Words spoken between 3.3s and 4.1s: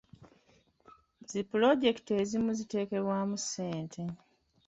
ssente.